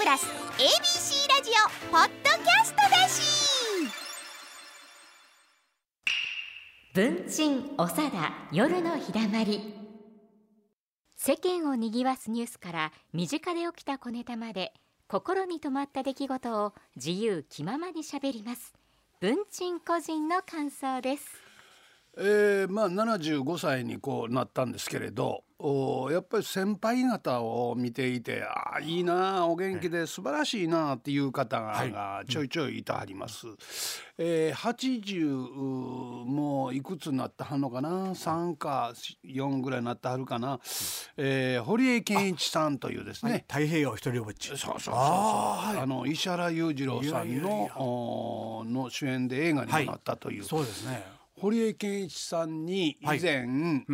[0.00, 3.20] プラス ABC ラジオポッドキャストだし。
[6.94, 9.74] 文鎮おさだ夜のひだまり。
[11.16, 14.72] 世間を賑わすニュースから身近で起きた小ネタまで
[15.06, 18.72] 心に留まった出来事を自由気ままにしゃべります。
[19.20, 21.39] 文鎮個人の感想です。
[22.22, 33.46] えー、まあ75歳にこうなったんですけれどおやっぱり先輩方を見ていてああいいなお元気で素晴らしいなっていう方がちょいちょいいたはります。
[34.18, 35.26] えー、80
[36.24, 38.92] もういくつになってはんのかな？3か
[39.24, 40.60] 4ぐらいになってはるかな、
[41.16, 44.48] えー、堀江謙一さんというですね、はい、太平洋一人ぼっち。
[44.48, 44.94] そうそうそうそう。
[44.94, 44.98] あ、
[45.78, 53.46] はい、の石原裕次郎さんのの主演で映画にもなったという、はい、そうですね堀江謙一さんに以前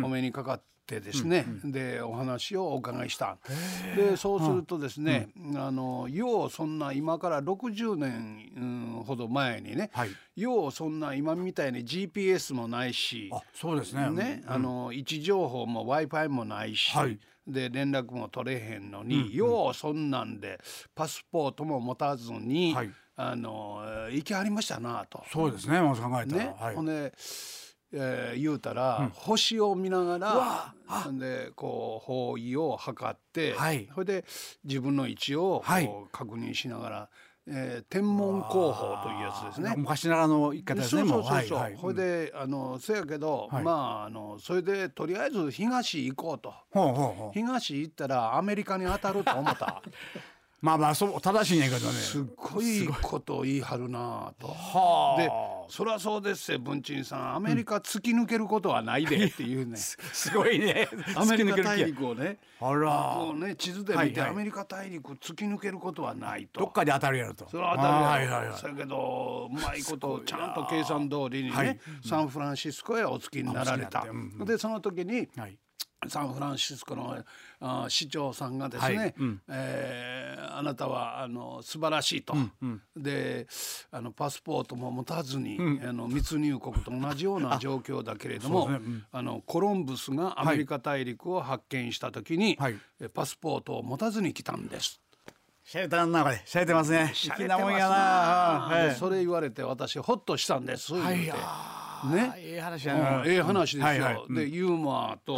[0.03, 3.37] お目にかかってですね、でお話をお伺いした。
[3.95, 8.59] でそうするとですね、うん、あのようそんな今から60年、う
[9.01, 14.09] ん、ほど前にね、はい、ようそんな今みたいに GPS もないしそうですね。
[14.11, 20.59] ね、あの位置情報も w i f i もないし、はい、で連絡も取れへんのに、ようそんなんで
[20.95, 25.23] パスポートも持たずに、はいあの行きはりましたなと。
[25.31, 25.81] そうですね。
[25.81, 26.43] まず考えたら。
[26.45, 27.11] ね、はい、ほんで、
[27.91, 30.73] えー、言うたら、うん、星を見ながら、
[31.13, 34.25] でこう方位を測って、はい、それで
[34.63, 37.09] 自分の位置をこう確認しながら。
[37.49, 39.73] えー、天文工法というやつですね。
[39.77, 41.07] 昔ならの言い方ですね。
[41.07, 41.33] そうそうそう。
[41.33, 46.53] はいはい、それで、あのそやけど、はい、まああのそれでとりあえず東行こうと。
[46.71, 49.81] ほうほうほう東行ったらアメリカに当たると思った。
[50.59, 51.93] まあまあそう正しいんやけどね。
[51.93, 54.47] すっごいこと言い張るなと。
[54.47, 55.29] はあ、で
[55.69, 57.35] そりゃそうですよ文鎮さん。
[57.35, 59.97] アメリカ突き抜けることはないでっていうね、 す
[60.33, 60.87] ごいね。
[61.15, 62.39] アメリカ大陸をね。
[62.59, 63.13] あら。
[63.17, 66.61] こうね地図で見て、アメリカ大陸突き抜けることはないと。
[66.61, 67.47] どっかで当たるやろと。
[67.49, 74.07] それは当たるやろ、はいはいはい、そやけどうまいことちゃんと計算通りにね、サンフランシスコへお着きになられた、
[74.43, 75.57] でその時に、はい
[76.07, 77.17] サンフランシスコの
[77.59, 83.47] あ市長さんがですね、はいうん、えー、あなたはあの素晴らしいと、うんうん、で
[83.89, 88.77] あのパスポートも持たずに、うん、あの密入国と同じような状況だけれどもあ、ね。
[88.77, 92.75] うん、あのコロンブスがアメリカ大陸を発見した時に、はい、
[93.13, 95.01] パスポートを持たずに来たんです。
[95.63, 96.41] シャレたんなこれ。
[96.45, 97.11] シャレてますね。
[97.13, 97.67] シャレてますな、
[98.69, 100.93] はい、それ言われて私ホッとしたんです。
[100.93, 101.29] はい
[102.05, 104.25] ね、ええ話やええ話ですよ。
[104.29, 105.37] でユーモアと、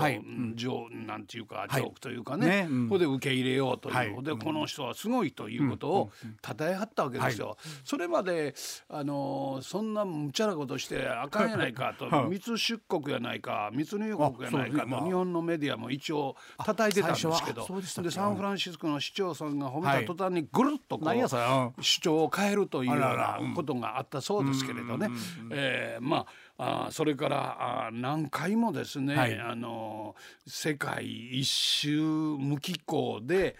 [0.55, 6.11] ジョなんていうかジョークというかね、ここで受け入れようという、でこの人はすごいということを
[6.45, 7.57] 称えはったわけですよ。
[7.83, 8.53] それまで
[8.89, 15.05] あのそんな無茶なことしてあかんやないかと、密出国やないか密入国やないかと。
[15.05, 17.67] 日本のメディアも一応叩いてたんですけど、
[18.03, 25.09] でサンフランシスコの市長さんが褒めた途端にぐるっとこう主張を変えるというようなことがあったそうですけれどね、
[25.51, 26.25] えー、まあ
[26.61, 30.13] あそれからあ何回もですね、はい、あの
[30.45, 31.05] 世界
[31.39, 33.55] 一周無機構で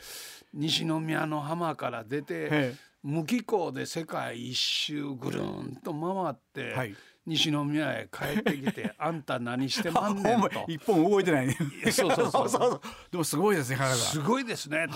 [0.53, 6.95] 西宮の浜から出て無機構で世界一周ぐるんと回って、はい、
[7.25, 10.65] 西宮へ帰ってきて「あんた何してまんねん」と。
[10.67, 11.55] 一本動いてないね。
[11.91, 12.49] そうそうそう。
[12.49, 12.81] そう
[13.11, 14.87] でもすごいですね体すごいですね。
[14.89, 14.93] と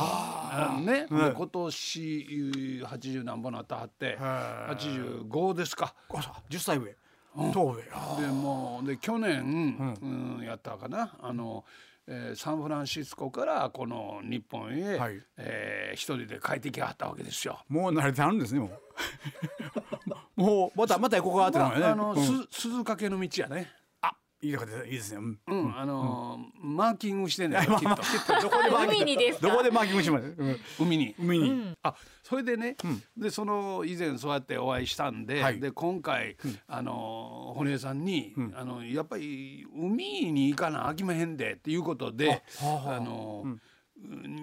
[0.81, 5.95] ね、はい、今年八十何本なったはって八十五ですか。
[6.49, 6.93] 十歳上
[7.53, 11.65] そうでもうで去年、うん、やったかなあの、
[12.07, 17.59] えー、サンフランシスコからこの日本へ、はいえー、一人で帰ってきはったわけですよ。
[17.69, 18.79] もう慣れてあるんですねもう。
[20.41, 21.85] もうまたまた行こうかってなるね。
[21.85, 23.71] あの、うん、す鈴掛の道やね。
[24.43, 25.37] いいでいいですね。
[25.47, 30.35] うん、あのマーキングしてんね どこで海にですどこでマーキングします？
[30.79, 31.15] 海に。
[31.17, 31.77] 海に。
[31.81, 32.75] あ、それでね、
[33.15, 36.35] でその以前そうやってお会いしたんで、で今回
[36.67, 43.57] あの堀江さんにあのやっぱり海に行かなあきまへんでっていうことで、あの。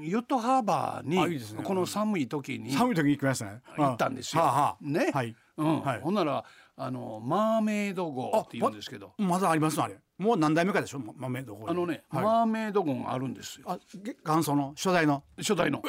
[0.02, 3.60] ヨットハーバーにこの寒い時に寒い時に行きましたね。
[3.76, 4.42] 行ったんですよ。
[4.80, 5.36] ね、はい。
[5.58, 6.44] うん、ほんなら
[6.76, 9.12] あのマーメイド号って言うんですけど。
[9.18, 9.98] まだありますあれ。
[10.18, 10.98] もう何代目かでしょ？
[10.98, 11.68] マーメイド号。
[11.70, 13.66] あのね、はい、マーメイド号があるんですよ。
[13.68, 13.78] あ
[14.24, 14.72] 元祖の？
[14.76, 15.22] 初代の？
[15.38, 15.82] 初代の。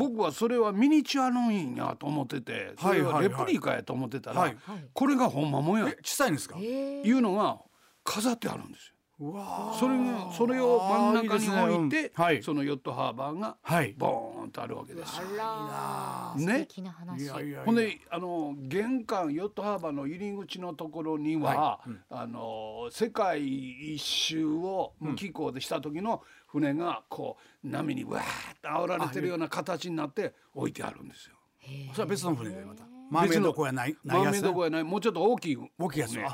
[0.00, 4.56] 僕はそれはミニチュアのいいんやと思っててそれはレプリカやと思ってたら、はい。
[4.60, 5.86] はい、これがほんまもんや。
[6.02, 6.58] 小さいんですか？
[6.58, 7.60] いうのが
[8.02, 13.56] 飾ってあるんですよそれがそれを真ん中に置いて、ねうんはい、そのヨットハーバーが
[13.96, 15.22] ボーンとあるわけですよ。
[17.64, 28.26] ほんであの玄関ヨットハーバーの入り口のところには、はいうん、あの世界一周を無機構でした時の船がこう波にわーっ
[28.60, 31.36] と煽られてるような形になって置いてあるんですよ。
[31.92, 32.95] それは別の船でまた。
[33.10, 34.84] マーメイド湖やないマーメイド湖やない。
[34.84, 35.58] もうちょっと大きい。
[35.78, 36.26] 大きいやつね。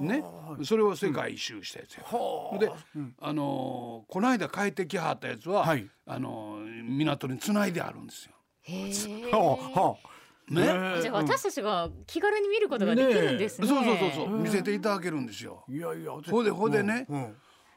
[0.00, 0.24] ね。
[0.62, 2.04] それを世界一周したやつや、
[2.52, 8.32] うん、で、うん、あのー、この間帰ってきはったやつは、はい、あのー、港につないであるんですよ。
[8.62, 9.30] へえ。
[9.32, 10.10] はあ
[10.52, 10.64] ね、
[11.00, 13.68] じゃあ私たちが気軽に見ることができるんですね。
[13.68, 14.28] ねそうそうそうそう。
[14.36, 15.64] 見せていただけるんですよ。
[15.68, 17.36] いやいやほでほでね、うん、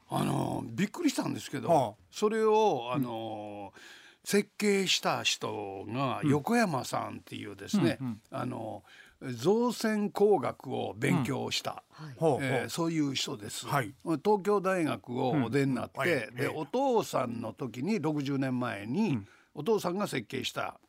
[0.10, 8.14] あのびっくりしたんですけど、はあ、それをあのー設計した人が横山さんっていうですね、うんうん。
[8.32, 8.84] うん、あの
[9.32, 11.84] 造船工学を勉強した、
[12.20, 19.20] うん、えー、そういう人です、はい、東京大学をお出になって、うんはい、でお父さんの時に60年前に、
[19.56, 20.80] お父さんが設計した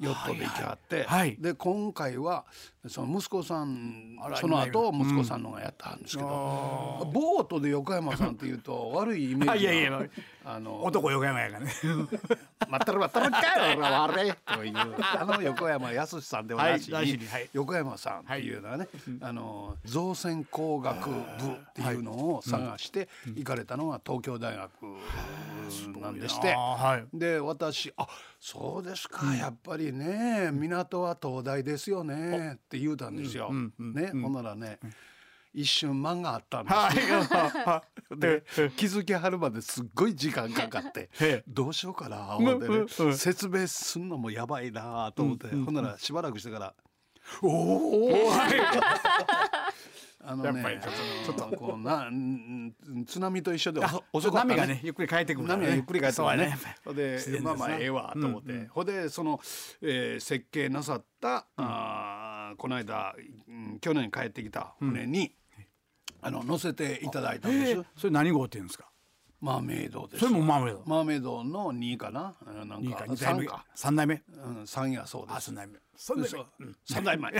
[0.00, 1.04] ヨットで行きはって、はい。
[1.06, 2.44] はい、で今回は
[2.86, 10.00] その息子さんその後息子さんのがやったんですけど、うん、ボートで横山さんっていうと 悪いイメージがいやいや
[10.44, 11.72] あの男横山やからね
[12.70, 17.04] 「まったらまったらかい俺は悪い」というあの横山康さんではなしに、は
[17.40, 18.88] い、横山さんっていうのはね、
[19.20, 24.70] あの造船工学部っていうのを探して行かれたのが東京大学
[26.00, 26.56] なんでして、
[27.12, 28.06] で私あ
[28.40, 33.52] そうですか、やっぱりね港は東大ですよねって言うたんですよ。
[33.78, 34.78] ね、ほんならね、
[35.52, 38.44] 一瞬間があったんです。
[38.70, 41.10] で気づきはるまですっごい時間かかって
[41.46, 46.74] どうしようかな思ってね説明すんのもやばいなと思って、ほんならしばらくしてから
[47.42, 48.30] 「おお!」
[50.30, 50.78] あのね、
[51.24, 52.10] ちょっとこうな
[53.06, 53.80] 津波と一緒で
[54.12, 56.58] 遅かった、ね、波がねゆっくり帰ってくる、ね、波がゆっくり帰ってくるね。
[56.84, 58.86] ほ、でまあまあええわと思って、ほ、うん。
[58.86, 59.40] でその、
[59.80, 63.14] えー、設計なさった、うん、あこの間、
[63.48, 65.66] うん、去年帰ってきた船に、うん、
[66.20, 67.82] あの乗せていただいたんです。
[67.96, 68.87] それ何号って言うんですか？
[69.40, 70.20] マーメイドです。
[70.20, 70.82] それもマーメイド。
[70.84, 72.34] マーメイドの二かな。
[72.64, 73.64] なんか三か。
[73.74, 74.22] 三代目。
[74.36, 75.46] うん、三やそうです。
[75.46, 75.78] 三代目。
[75.96, 77.30] 三代目。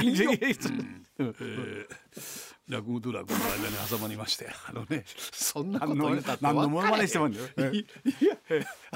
[2.68, 7.72] 落語と落語の間に挟まりまして、あのね、 そんなこと言った何のものまねしてもんだよ。
[7.72, 8.36] いや、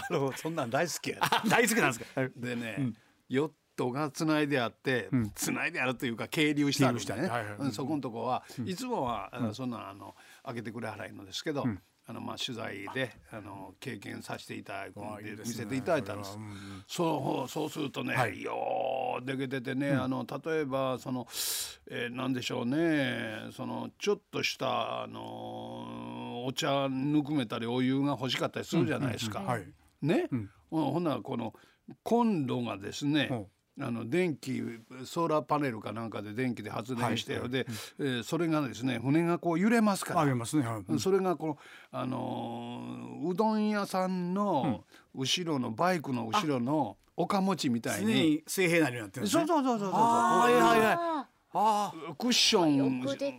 [0.08, 1.20] あのそんなん大好きや。
[1.48, 2.28] 大好きなんですか。
[2.36, 2.92] でね、
[3.28, 7.72] ヨットがつないであって、つないであるというか係留してあるね。
[7.72, 10.14] そこのとこはいつもはそんなあの
[10.44, 11.64] 開けてくれはらいのですけど。
[12.04, 15.00] あのまあ取材であの経験させていただいて
[15.44, 16.38] 見せていただいたんです。
[16.88, 21.28] そうそうするとね、はい、ようでけててね、うん、あの例えばその、
[21.88, 29.58] えー、なんでしょうねそのちょっとしたあのお茶ぬくめたりお湯が欲しかったりするじゃないですか。
[30.00, 31.54] ね、うん、ほんならこの
[32.02, 33.46] コンロがですね、
[33.80, 34.62] あの電気
[35.04, 37.66] ソーラーパネルかなんかで電気で発電して、はい、で、
[37.98, 41.58] えー、それがですね船がこう揺れますから、ねはい、それがこの、
[41.90, 44.84] あのー、うどん屋さんの
[45.14, 48.42] 後ろのバイクの後ろの岡持ちみたいに。
[48.46, 49.46] 水平なりになってるんですね。
[49.46, 50.00] そうそうそうそうそう。
[50.00, 51.32] はいはいはい。
[51.54, 53.32] あクッションがついて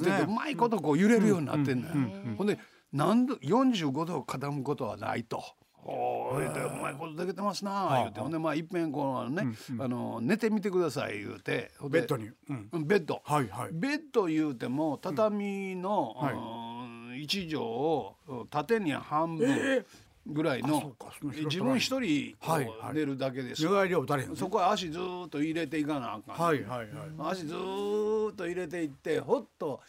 [0.00, 1.94] てうまいことこう揺れるようになってんだよ。
[2.36, 2.58] ほんで
[2.92, 5.42] 何度45度傾むことはないと。
[5.88, 12.30] おいでうまいことできてますな言うてほんでまあいっぺんこのね、あの寝てみてください言うてベッドに、
[12.84, 16.14] ベッド、はいはい、ベッド言うても畳の、
[17.16, 18.16] 一畳を
[18.50, 19.84] 縦に半分、
[20.26, 20.92] ぐらいの
[21.22, 22.34] 自分一人
[22.92, 23.90] 寝るだけです、はい
[24.34, 26.88] そこは足ずっと入れていかなあかん、はいはいはい、
[27.32, 29.80] 足ずっと入れていってほっと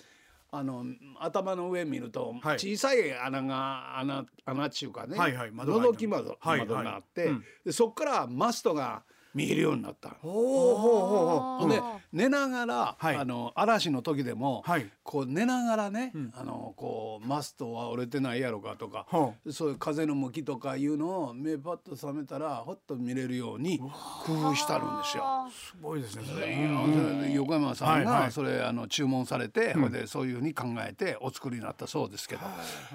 [0.50, 0.86] あの
[1.20, 7.32] 頭の上見ると小さい穴が穴穴っちゅうかね、はいはい、覗き窓,、窓があって、
[7.66, 9.04] でそこからマストが
[9.38, 10.10] 見えるようになった。
[10.22, 11.70] ほうほうほうほう。
[11.70, 19.06] で寝ながら、はい、あの嵐の時でも、はい、こう寝ながらね、うん、あのこうマストは折れてないやろかとか、
[19.52, 25.24] そういう風の向きとかいうのを目パッと覚めたらほっと見れるように工夫してあるんですよ。
[25.52, 27.32] すごいですね。
[27.36, 32.42] 横山さんがそれ、あの注文されて、うん、でそういうふうに考えてお作りになったそうですけど、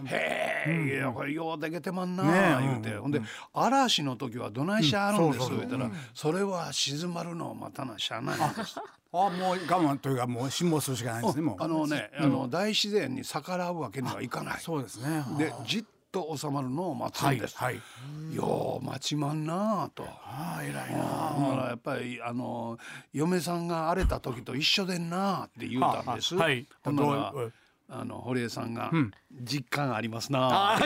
[0.07, 3.21] へえ、うん、これようでけてまんな、ね、言うて、ほんで
[3.53, 8.79] 嵐の時はどないしあるんです、言うたら、それは静まるのを待たなしゃあないんです。
[8.79, 11.57] あもう我慢というかもう辛抱するしかないですねもう。
[11.59, 14.61] あのね、あの大自然に逆らうわけにはいかない。
[14.61, 15.25] そうですね。
[15.39, 17.81] でじっと収まるのを待つんです、はい、は
[18.33, 20.05] い、よう待ちまんなあと。
[20.05, 22.79] ああ偉いなだからやっぱりあの
[23.13, 27.35] 嫁さんが荒れた時と一緒でんなあって言うたんです、はい、ほんなら
[27.89, 28.91] あの堀江さんが
[29.43, 30.79] 実感ありますな、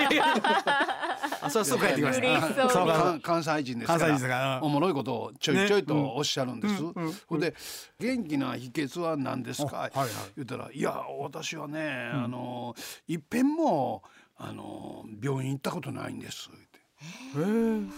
[1.47, 2.69] あいやあそうそう帰ってきました。
[2.69, 4.39] 関関西人ですか関西人ですから。
[4.57, 6.83] らおもろいことをちょいちょいとおっしゃるんです。
[7.27, 7.55] ほんで
[7.99, 10.09] 元気な秘訣は何ですか、はいはい。
[10.37, 12.75] 言ったら「いや私はね、あの
[13.07, 14.03] いっぺんも
[14.37, 16.67] あの病院行ったことないんです」って。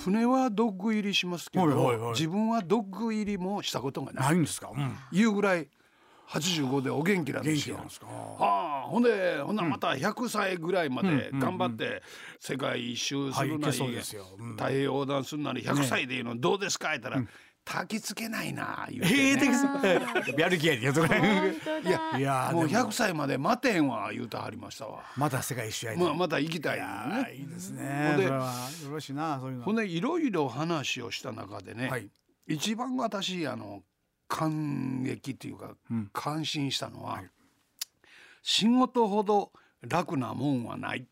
[0.03, 2.11] 船はドッグ入りしますけど、はいはいはい。
[2.13, 4.25] 自分はドッグ入りもしたことがない。
[4.31, 5.69] ないんですか、うん、いうぐらい
[6.29, 7.77] 85でお元気なんですよ。
[7.77, 8.01] 元気なんです
[8.39, 12.03] あ、ほんでほんならまた100歳ぐらいまで頑張って
[12.39, 14.27] 世界一周するなり、はいうですよ。
[14.39, 14.51] うん。
[14.53, 16.91] 太平洋横断するなり100歳でいうのどうですか？
[16.91, 17.23] 言ったら、
[17.65, 19.43] 焚きつけないな言うて、ええね
[20.25, 21.09] 的やる気やりやそれ。
[21.09, 21.11] い
[21.91, 22.85] やいやーもうでも。
[22.89, 25.03] 100歳まで待てんわ言うてはりましたわ。
[25.17, 27.45] また世界一周やまあ、また行きたいいのやーいね。
[27.45, 28.09] いですね。
[28.11, 28.43] ほんでよ
[28.91, 29.65] ろしいなそういうの。
[29.65, 32.09] ほんでいろいろ話をした中でね、はい。
[32.47, 33.83] 一番私あの
[34.29, 36.11] 感激っていうか、うん。
[36.13, 37.31] 感心したのは、はい。
[38.43, 41.07] 仕事ほど楽なもんはない。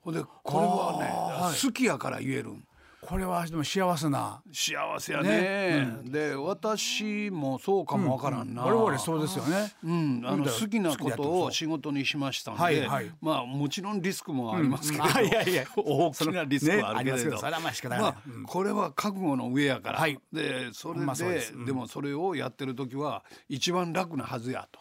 [0.00, 2.64] ほんでこれはね、好きやから言えるん
[3.06, 4.42] これはでも幸せな。
[4.52, 5.98] 幸せやね。
[6.04, 9.72] で私もそうかもわからんな、我々そうですよね。
[9.84, 13.10] うん、あの好きなことを仕事にしましたんで、はいはい。
[13.20, 15.10] まあもちろんリスクもありますけど、うん。
[15.10, 20.18] あいやいや大きなリスクはあるけれど、ねまあまあこれは覚悟の上やから、はい。
[20.32, 24.80] でそれで,、まあででもそれをやってる時は一番楽なはずやと。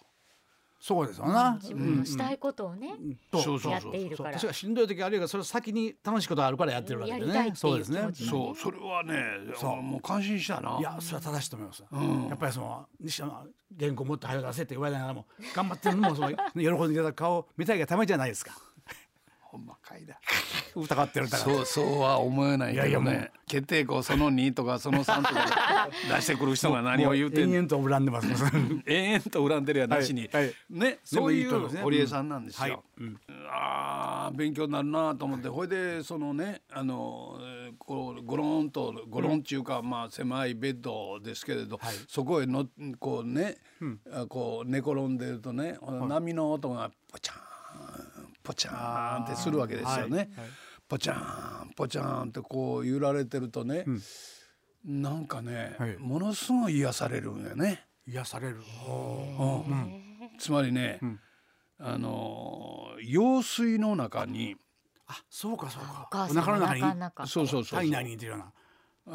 [0.86, 1.58] そうですよな。
[1.62, 2.94] 自分のしたいことをね、
[3.32, 4.32] とそうそうやっているから。
[4.34, 7.54] 確かしんどい時あるいはそれ先に楽しいことあるからやってるわけでね。
[7.56, 8.10] そうですね。
[8.12, 9.16] そうそれはね
[9.56, 9.82] そう。
[9.82, 10.78] もう感心したな。
[10.78, 11.84] いやそれは正しいと思います、
[12.28, 13.48] やっぱりその西野の
[13.80, 15.26] 原稿もっと早く出せって言われながらも
[15.56, 18.52] 頑張ってるのもその喜んでいただく顔見たいがためじゃないですか
[19.54, 20.20] ほんまかいだ。
[20.76, 23.32] 疑ってる疑ってるそうそうは思えないけどね。
[23.48, 28.28] 決定校その2とかその3とか 出してくる人が何を言うて延々と恨んでます
[28.88, 30.56] 延々と恨んでるやなしに、はいはい。
[30.72, 32.84] ねそういう堀江さんなんですよ。
[32.98, 33.04] はい。
[33.04, 33.20] うん。
[33.48, 35.50] あー勉強になるなと思って。
[35.50, 41.96] ほいでそのねあのえーこうゴロンとゴロンっていうか、まあ狭いベッドですけれど、はい。
[42.08, 42.68] そこへの
[43.00, 43.58] こうね、
[44.12, 47.53] あこう寝転んでるとね、波の音がポチャーン
[48.44, 50.18] ポチャーンってするわけですよね。
[50.18, 50.28] はいはい。
[50.88, 53.86] ポチャーンポチャーンってこう揺られてるとね、
[54.86, 55.98] なんかね、はい。
[55.98, 57.86] ものすごい癒されるんよね。
[58.06, 58.58] 癒される。
[58.58, 60.04] うん。
[60.38, 61.00] つまりね、
[61.80, 64.56] あのー用水の中に
[65.08, 66.28] あそうかそうか。
[66.30, 67.30] お腹の中に？
[67.30, 68.54] そうそうそう体内にいてるような。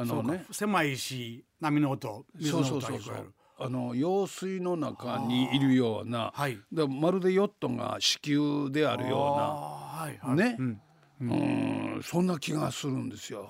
[0.01, 0.45] あのね。
[0.51, 6.59] 狭いし波の音水そうのそうそうそう音が聞こえるあの用水の中にいるような、はい。
[6.73, 10.81] だまるでヨットが子宮であるよあーはいね、うん
[11.21, 12.01] うん。
[12.05, 13.49] そんな気がするんですよ。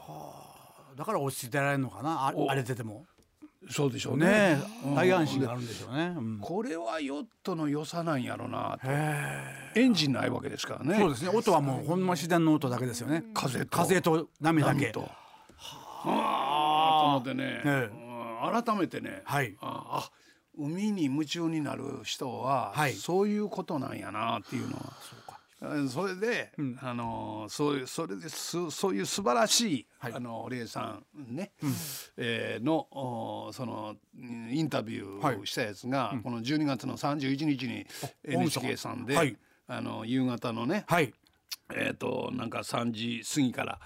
[0.97, 2.27] だから落ち着いてられるのかな？
[2.27, 3.05] あれてても。
[3.71, 4.57] そうでしょうね。
[4.97, 6.15] 大安心があるんでしょうね。
[6.17, 6.39] うん。
[6.39, 8.89] これはヨットの良さなんやろなと。
[8.89, 10.97] エンジンないわけですからね。
[10.99, 11.29] そうですね。
[11.29, 13.25] 音はもうほんま自然の音だけですよね。
[13.35, 14.87] 風と風と波だけ。
[14.87, 15.01] 波と。
[15.01, 15.13] は
[16.05, 17.03] あ。
[17.03, 17.91] と思ってね、
[18.43, 19.57] えうん改めてね、はい。
[19.61, 20.11] ああ
[20.57, 22.95] 海に夢中になる人は、はい。
[22.95, 24.93] そういうことなんやなっていうのは。
[25.61, 30.13] うんそれで、あのそういうそれですそういう素晴らしい、はい。
[30.15, 31.51] あの堀江さんね、
[32.17, 37.87] えーのおそのうんインタビューをしたやつが、この12月の31日に
[38.25, 39.37] NHK さんで、はい。
[39.67, 41.13] あの夕方のね、はい
[41.75, 43.81] えっ、となんか3時過ぎから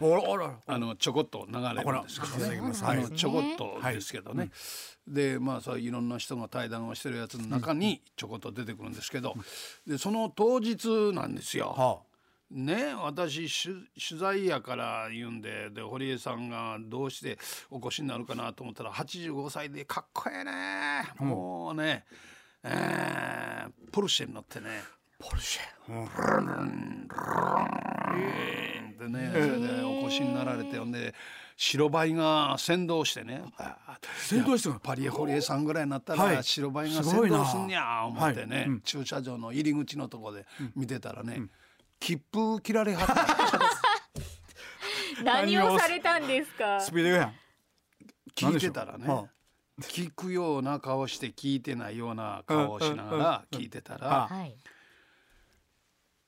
[0.66, 2.72] あのちょこっと流れるんですけどね。
[2.82, 4.50] あのちょこっとですけどね。
[5.06, 9.34] でまあそういろんな人が対談をしてるやつの中にちょこっと出てくるんですけど、
[9.86, 11.74] でその当日なんですよ。
[11.76, 12.00] は
[12.52, 17.38] ね私取取材やから言うんでで堀江さんがどうして
[17.70, 22.04] お越しになるかなと思ったら85歳でかっこええね、もうね、
[22.62, 23.32] えー
[23.92, 24.82] ポルシェに乗ってね
[25.22, 25.62] ポルシェ
[28.98, 31.14] でね、それでお越しになられてほんで
[31.56, 33.42] 白バイが先導してね。
[34.18, 36.44] 先導してるやっぱり堀江さんぐらいになったらはい。
[36.44, 38.66] 白バイが先導すんにゃー思ってね、はい。
[38.66, 41.42] うん駐車場の入り口のとこで見てたらね、
[42.00, 43.26] 切符切られはった
[45.24, 46.80] 何をされたんですか？
[46.80, 47.34] スピードやん
[48.34, 49.26] 聞いてたらね、は
[49.80, 54.28] 聞くような顔して聞いてないような顔をしながら聞いてたら、あ。
[54.28, 54.54] はい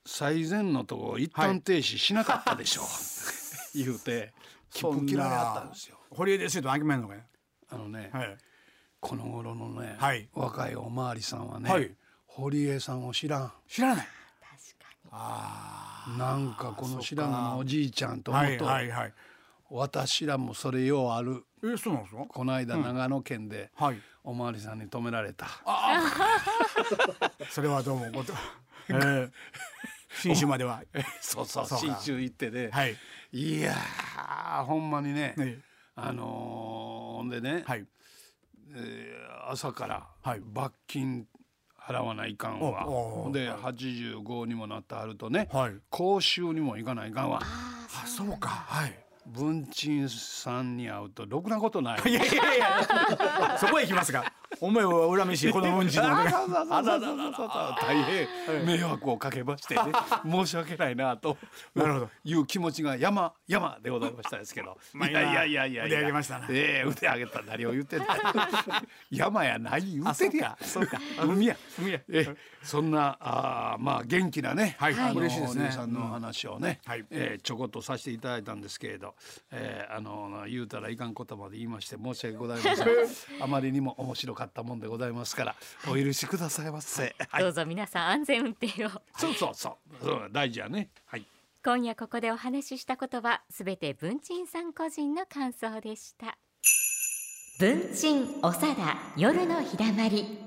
[0.05, 2.83] 最前のとこ一旦停止しなかったでしょ、
[3.75, 4.33] 言うて。
[4.71, 5.97] 切符切られはったんですよ。
[6.11, 7.21] 堀江ですよとあきめんのかよ
[7.69, 8.37] あのね、はい。
[8.99, 10.29] この頃のね、はい。
[10.33, 11.95] 若いおまわりさんはね、はい。
[12.27, 13.53] 堀江さんを知らん。
[13.67, 14.07] 知らない。
[16.17, 19.13] なんかこの白髪のおじいちゃんと思はいうと、はいはい。
[19.69, 21.45] 私らもそれようある。
[21.63, 22.25] えそうなんですか？
[22.27, 24.01] この間長野県ではい。
[24.23, 25.45] おまわりさんに止められた、
[27.51, 28.33] それはどうもごと
[28.89, 29.31] えー、
[30.25, 30.81] 新州までは。
[31.21, 32.95] そうそう新州行ってね、はい、
[33.31, 33.73] いや
[34.65, 35.59] ほんまにね、ね
[35.95, 37.85] あのー、ほんでね、はい。
[38.77, 40.07] えー、朝から
[40.53, 41.27] 罰金
[41.79, 47.39] 払わないかんわ、はい、で85にもなってはるとね、はい、講習にも行かないかんわ。
[47.43, 48.49] あそうか。
[48.49, 48.99] はい。
[49.27, 52.09] 文鎮さんに会うとろくなことない。
[52.09, 54.31] いやいやいや、そこへ行きますか。
[54.61, 56.09] お前は恨みしこの文鎮の。
[56.09, 59.81] 大変迷惑をかけましてね、
[60.29, 61.37] 申し訳ないなと。
[61.73, 62.09] なるほど。
[62.23, 64.77] いう気持ちが山山でございましたですけど。
[65.07, 66.45] いやいやいやいや腕上げましたね。
[66.49, 68.07] ええ腕上げた何を言ってんだ。
[69.11, 70.57] 山やない言うてるや。
[70.61, 70.99] そうか。
[71.21, 71.57] 海や。
[71.79, 71.99] 海や。
[72.09, 74.75] えそんなあまあ元気なね。
[74.79, 74.93] はい。
[74.93, 75.71] 嬉しいですね。
[75.71, 76.79] さんの話をね、
[77.11, 79.15] えちょこっとさせていただいたんですけれど。
[79.51, 82.87] えー、あの言うたらいかんことまで言いまして申し訳ございません
[83.41, 85.55] あまりにも面白かったもんでございますから
[85.87, 88.89] お許しくださいませ、はい、どうぞ皆さん安全運転を。
[89.17, 90.05] そうそうそう。
[90.05, 90.89] そう大事やね。
[91.05, 91.25] はい。
[91.63, 96.37] 今夜ここでお話ししたことはすべて文鎮さん個人の感想でした。
[97.59, 100.44] 文鎮おさだ夜のひだまり